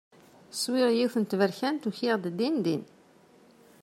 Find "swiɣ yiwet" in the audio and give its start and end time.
0.61-1.15